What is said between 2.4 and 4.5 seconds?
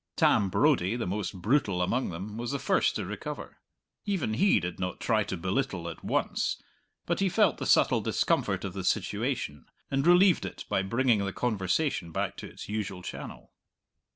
the first to recover. Even